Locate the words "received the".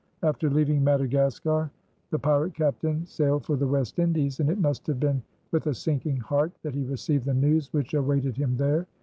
6.85-7.35